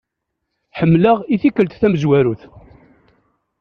Ḥemlaɣ 0.79 1.17
i-tikelt 1.33 1.77
tamzwarut. 1.81 2.41